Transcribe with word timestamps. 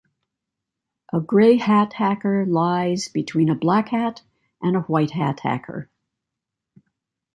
A 1.13 1.19
grey 1.21 1.57
hat 1.57 1.93
hacker 1.93 2.43
lies 2.47 3.07
between 3.07 3.49
a 3.49 3.55
black 3.55 3.89
hat 3.89 4.23
and 4.59 4.75
a 4.75 4.79
white 4.81 5.11
hat 5.11 5.41
hacker. 5.41 5.91